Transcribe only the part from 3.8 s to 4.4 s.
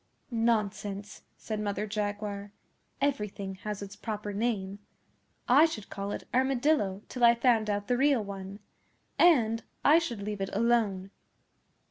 its proper